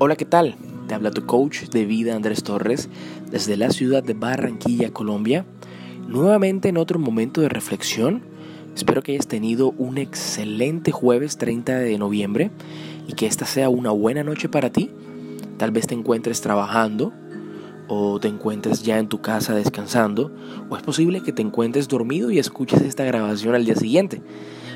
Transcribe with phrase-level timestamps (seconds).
[0.00, 0.54] Hola, ¿qué tal?
[0.86, 2.88] Te habla tu coach de vida Andrés Torres
[3.32, 5.44] desde la ciudad de Barranquilla, Colombia.
[6.06, 8.22] Nuevamente en otro momento de reflexión.
[8.76, 12.52] Espero que hayas tenido un excelente jueves 30 de noviembre
[13.08, 14.88] y que esta sea una buena noche para ti.
[15.56, 17.12] Tal vez te encuentres trabajando
[17.88, 20.30] o te encuentres ya en tu casa descansando
[20.70, 24.22] o es posible que te encuentres dormido y escuches esta grabación al día siguiente.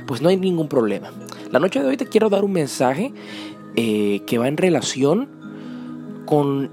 [0.05, 1.13] Pues no hay ningún problema.
[1.53, 3.13] La noche de hoy te quiero dar un mensaje
[3.77, 5.29] eh, que va en relación
[6.27, 6.71] con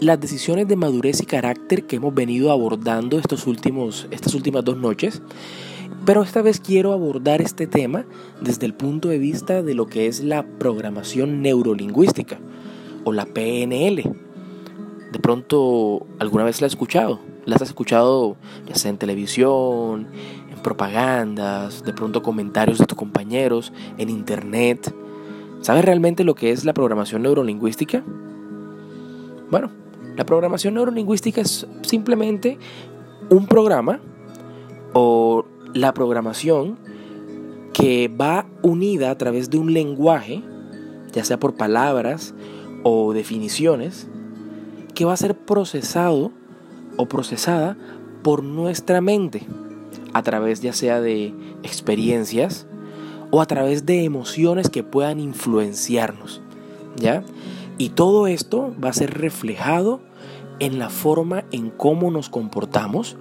[0.00, 4.76] las decisiones de madurez y carácter que hemos venido abordando estos últimos, estas últimas dos
[4.76, 5.22] noches.
[6.04, 8.04] Pero esta vez quiero abordar este tema
[8.40, 12.38] desde el punto de vista de lo que es la programación neurolingüística
[13.04, 14.02] o la PNL.
[15.12, 17.20] De pronto, ¿alguna vez la has escuchado?
[17.46, 18.36] ¿La has escuchado
[18.66, 20.08] ya sea en televisión,
[20.50, 24.94] en propagandas, de pronto comentarios de tus compañeros, en internet?
[25.64, 28.04] ¿Sabes realmente lo que es la programación neurolingüística?
[29.50, 29.70] Bueno,
[30.14, 32.58] la programación neurolingüística es simplemente
[33.30, 33.98] un programa
[34.92, 36.76] o la programación
[37.72, 40.42] que va unida a través de un lenguaje,
[41.14, 42.34] ya sea por palabras
[42.82, 44.06] o definiciones,
[44.94, 46.30] que va a ser procesado
[46.98, 47.78] o procesada
[48.22, 49.46] por nuestra mente
[50.12, 52.66] a través ya sea de experiencias,
[53.34, 56.40] o a través de emociones que puedan influenciarnos.
[56.94, 57.24] ¿Ya?
[57.78, 59.98] Y todo esto va a ser reflejado
[60.60, 63.16] en la forma en cómo nos comportamos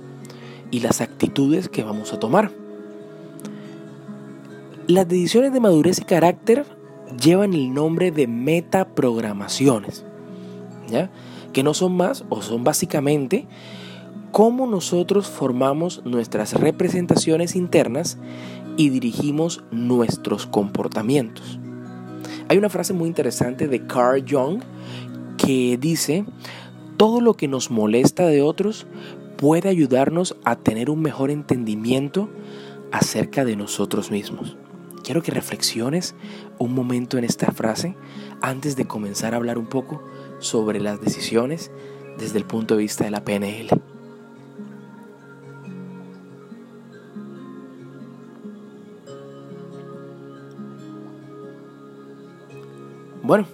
[0.69, 2.51] y las actitudes que vamos a tomar.
[4.85, 6.63] Las decisiones de madurez y carácter
[7.19, 10.05] llevan el nombre de metaprogramaciones,
[10.91, 11.09] ¿ya?
[11.53, 13.47] que no son más o son básicamente
[14.33, 18.17] cómo nosotros formamos nuestras representaciones internas
[18.77, 21.59] y dirigimos nuestros comportamientos.
[22.49, 24.63] Hay una frase muy interesante de Carl Jung
[25.37, 26.25] que dice,
[26.97, 28.87] todo lo que nos molesta de otros
[29.37, 32.27] puede ayudarnos a tener un mejor entendimiento
[32.91, 34.57] acerca de nosotros mismos.
[35.03, 36.15] Quiero que reflexiones
[36.57, 37.95] un momento en esta frase
[38.41, 40.01] antes de comenzar a hablar un poco
[40.39, 41.69] sobre las decisiones
[42.17, 43.92] desde el punto de vista de la PNL.
[53.23, 53.47] Bueno,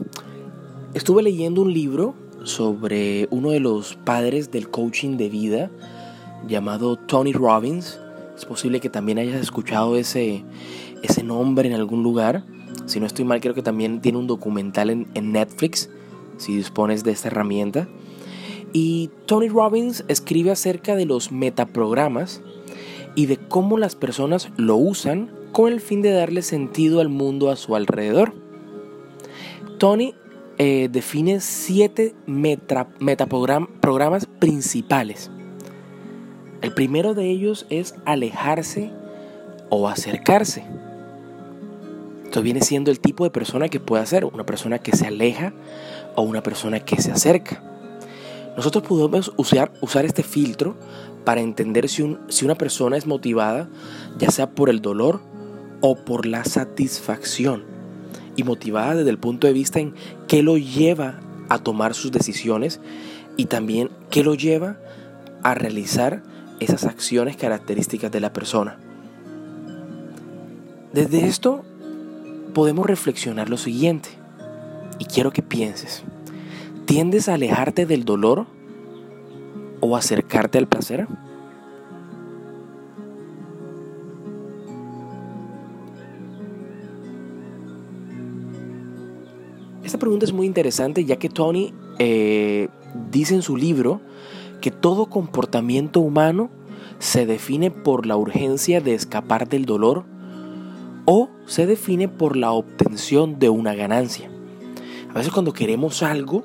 [0.96, 5.70] estuve leyendo un libro sobre uno de los padres del coaching de vida
[6.48, 8.00] llamado Tony Robbins.
[8.36, 10.44] Es posible que también hayas escuchado ese,
[11.04, 12.46] ese nombre en algún lugar.
[12.88, 15.92] Si no estoy mal, creo que también tiene un documental en, en Netflix,
[16.38, 17.88] si dispones de esta herramienta.
[18.74, 22.42] Y Tony Robbins escribe acerca de los metaprogramas
[23.14, 27.52] y de cómo las personas lo usan con el fin de darle sentido al mundo
[27.52, 28.49] a su alrededor.
[29.80, 30.14] Tony
[30.58, 35.32] eh, define siete metaprogramas principales.
[36.62, 38.92] El primero de ellos es alejarse
[39.70, 40.66] o acercarse.
[42.26, 45.54] Esto viene siendo el tipo de persona que puede ser una persona que se aleja
[46.16, 47.64] o una persona que se acerca.
[48.58, 49.72] Nosotros podemos usar,
[50.04, 50.76] este filtro
[51.24, 52.04] para entender si
[52.44, 53.70] una persona es motivada,
[54.18, 55.22] ya sea por el dolor
[55.80, 57.79] o por la satisfacción
[58.40, 59.94] y motivada desde el punto de vista en
[60.28, 61.20] qué lo lleva
[61.50, 62.80] a tomar sus decisiones
[63.36, 64.78] y también qué lo lleva
[65.44, 66.24] a realizar
[66.60, 68.78] esas acciones características de la persona.
[70.94, 71.64] Desde esto
[72.54, 74.10] podemos reflexionar lo siguiente
[75.00, 76.04] y quiero que pienses,
[76.86, 78.48] ¿tiendes a alejarte del dolor
[79.82, 81.08] o acercarte al placer?
[89.84, 92.68] Esta pregunta es muy interesante ya que Tony eh,
[93.12, 94.02] dice en su libro
[94.62, 96.50] que todo comportamiento humano
[97.00, 100.06] se define por la urgencia de escapar del dolor
[101.06, 104.30] o se define por la obtención de una ganancia.
[105.10, 106.44] A veces cuando queremos algo,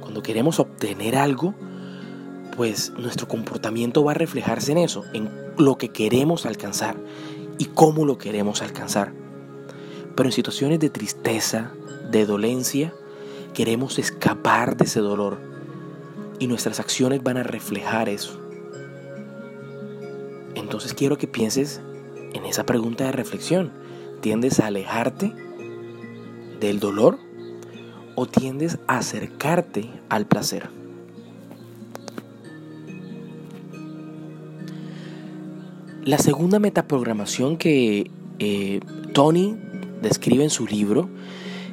[0.00, 1.54] cuando queremos obtener algo,
[2.56, 5.28] pues nuestro comportamiento va a reflejarse en eso, en
[5.58, 6.96] lo que queremos alcanzar
[7.58, 9.12] y cómo lo queremos alcanzar.
[10.20, 11.72] Pero en situaciones de tristeza,
[12.10, 12.92] de dolencia,
[13.54, 15.38] queremos escapar de ese dolor
[16.38, 18.38] y nuestras acciones van a reflejar eso.
[20.54, 21.80] Entonces quiero que pienses
[22.34, 23.72] en esa pregunta de reflexión.
[24.20, 25.32] ¿Tiendes a alejarte
[26.60, 27.18] del dolor
[28.14, 30.68] o tiendes a acercarte al placer?
[36.04, 38.80] La segunda metaprogramación que eh,
[39.14, 39.56] Tony
[40.02, 41.08] describe en su libro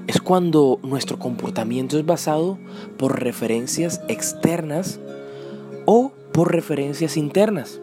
[0.07, 2.57] es cuando nuestro comportamiento es basado
[2.97, 4.99] por referencias externas
[5.85, 7.81] o por referencias internas.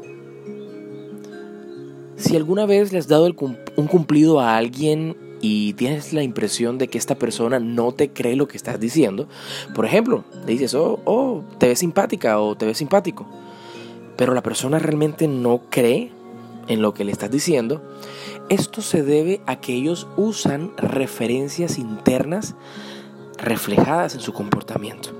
[2.16, 6.88] Si alguna vez le has dado un cumplido a alguien y tienes la impresión de
[6.88, 9.28] que esta persona no te cree lo que estás diciendo,
[9.74, 13.26] por ejemplo, le dices, oh, oh, te ves simpática o te ves simpático,
[14.16, 16.12] pero la persona realmente no cree
[16.68, 17.82] en lo que le estás diciendo,
[18.48, 22.54] esto se debe a que ellos usan referencias internas
[23.38, 25.10] reflejadas en su comportamiento.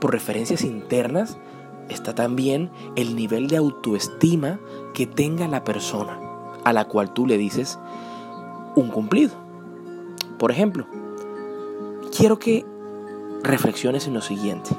[0.00, 1.38] Por referencias internas
[1.88, 4.60] está también el nivel de autoestima
[4.94, 6.18] que tenga la persona
[6.64, 7.78] a la cual tú le dices
[8.76, 9.32] un cumplido.
[10.38, 10.86] Por ejemplo,
[12.16, 12.64] quiero que
[13.42, 14.70] reflexiones en lo siguiente.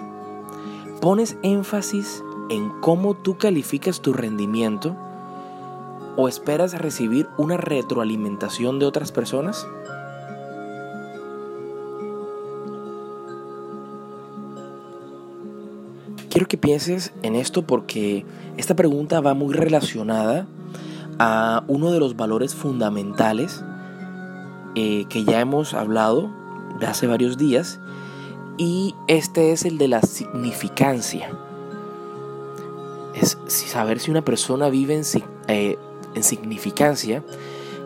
[1.02, 4.96] Pones énfasis en cómo tú calificas tu rendimiento
[6.16, 9.68] o esperas recibir una retroalimentación de otras personas?
[16.30, 18.26] Quiero que pienses en esto porque
[18.58, 20.48] esta pregunta va muy relacionada
[21.20, 23.64] a uno de los valores fundamentales
[24.76, 26.32] eh, que ya hemos hablado
[26.80, 27.80] de hace varios días
[28.58, 31.30] y este es el de la significancia.
[33.14, 35.04] Es saber si una persona vive en,
[35.48, 35.78] eh,
[36.16, 37.24] en significancia,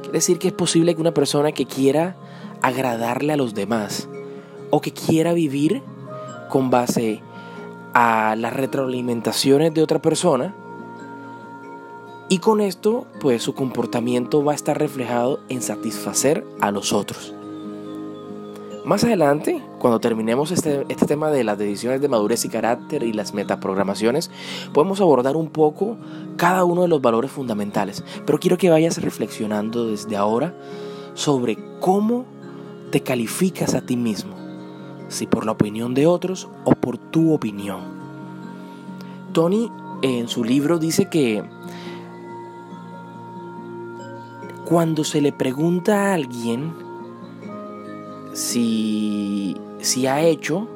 [0.02, 2.16] quiere decir que es posible que una persona que quiera
[2.62, 4.10] agradarle a los demás
[4.70, 5.82] o que quiera vivir
[6.50, 7.22] con base
[7.94, 10.54] a las retroalimentaciones de otra persona
[12.30, 17.34] y con esto pues su comportamiento va a estar reflejado en satisfacer a los otros.
[18.86, 23.14] Más adelante, cuando terminemos este, este, tema de las decisiones de madurez y carácter y
[23.14, 24.32] las metaprogramaciones,
[24.74, 25.98] podemos abordar un poco
[26.36, 28.04] cada uno de los valores fundamentales.
[28.26, 30.56] Pero quiero que vayas reflexionando desde ahora
[31.14, 32.26] sobre cómo
[32.92, 34.36] te calificas a ti mismo,
[35.10, 37.98] si por la opinión de otros o por tu opinión.
[39.34, 39.72] Tony
[40.02, 41.44] en su libro dice que
[44.66, 46.74] cuando se le pregunta a alguien
[48.34, 50.68] si, si ha hecho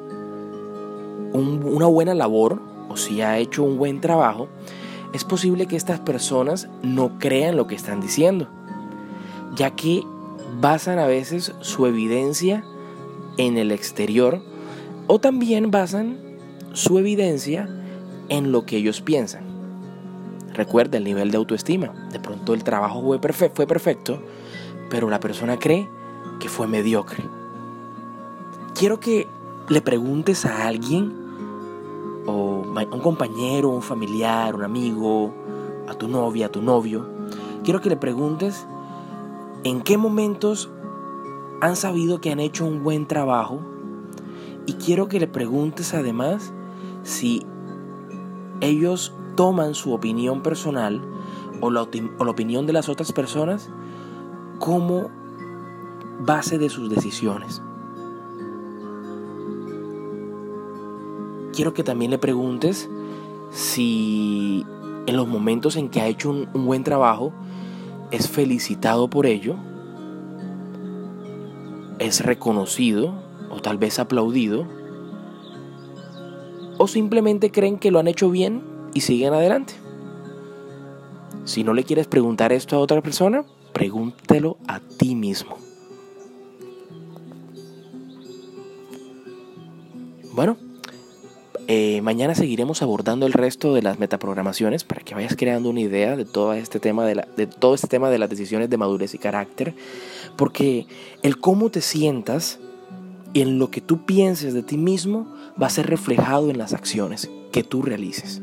[1.32, 4.48] una buena labor o si ha hecho un buen trabajo,
[5.12, 8.48] es posible que estas personas no crean lo que están diciendo,
[9.54, 10.02] ya que
[10.60, 12.64] basan a veces su evidencia
[13.38, 14.42] en el exterior
[15.06, 16.18] o también basan
[16.72, 17.68] su evidencia
[18.28, 19.44] en lo que ellos piensan.
[20.54, 21.88] Recuerda el nivel de autoestima.
[22.12, 24.22] De pronto el trabajo fue, perfecto,
[24.90, 25.88] pero la persona cree
[26.40, 27.24] que fue mediocre
[28.82, 29.28] quiero que
[29.68, 31.14] le preguntes a alguien,
[32.26, 35.32] o a un compañero, un familiar, un amigo,
[35.86, 37.06] a tu novia, a tu novio,
[37.62, 38.66] quiero que le preguntes
[39.62, 40.68] en qué momentos
[41.60, 43.60] han sabido que han hecho un buen trabajo
[44.66, 46.52] y quiero que le preguntes además
[47.04, 47.46] si
[48.60, 51.00] ellos toman su opinión personal
[51.60, 53.70] o la, o la opinión de las otras personas
[54.58, 55.08] como
[56.18, 57.62] base de sus decisiones.
[61.52, 62.88] Quiero que también le preguntes
[63.52, 64.64] si
[65.06, 67.32] en los momentos en que ha hecho un, buen trabajo
[68.10, 69.56] es felicitado por ello,
[71.98, 73.14] es reconocido
[73.50, 74.66] o tal vez aplaudido,
[76.78, 78.62] o simplemente creen que lo han hecho bien
[78.94, 79.74] y siguen adelante.
[81.44, 85.56] Si no le quieres preguntar esto a otra persona, pregúntelo a ti mismo.
[90.32, 90.56] Bueno,
[91.68, 96.16] eh, mañana seguiremos abordando el resto de las metaprogramaciones para que vayas creando una idea
[96.16, 99.18] de todo este tema de, de todo este tema de las decisiones de madurez y
[99.18, 99.74] carácter,
[100.36, 100.86] porque
[101.22, 102.58] el cómo te sientas
[103.32, 105.26] y en lo que tú pienses de ti mismo
[105.60, 108.42] va a ser reflejado en las acciones que tú realices.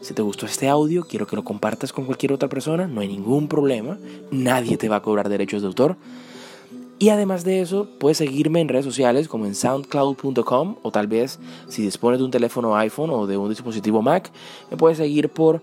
[0.00, 3.08] Si te gustó este audio, quiero que lo compartas con cualquier otra persona, no hay
[3.08, 3.98] ningún problema,
[4.30, 5.96] nadie te va a cobrar derechos de autor.
[6.98, 11.38] Y además de eso, puedes seguirme en redes sociales como en soundcloud.com o tal vez
[11.68, 14.30] si dispones de un teléfono iPhone o de un dispositivo Mac,
[14.70, 15.62] me puedes seguir por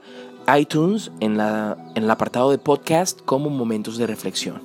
[0.55, 4.61] iTunes en, la, en el apartado de podcast como momentos de reflexión.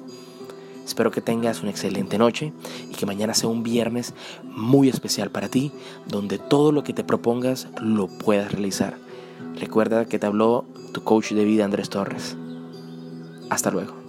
[0.84, 2.52] Espero que tengas una excelente noche
[2.90, 5.70] y que mañana sea un viernes muy especial para ti,
[6.06, 8.96] donde todo lo que te propongas lo puedas realizar.
[9.58, 12.36] Recuerda que te habló tu coach de vida Andrés Torres.
[13.50, 14.07] Hasta luego.